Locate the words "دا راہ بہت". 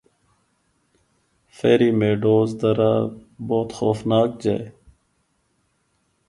2.59-3.69